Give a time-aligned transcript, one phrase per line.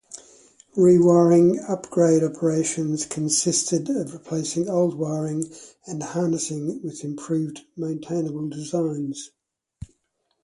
[0.75, 5.47] Rewiring upgrade operations consisted of replacing old wiring
[5.85, 9.29] and harnesses with improved maintainable designs.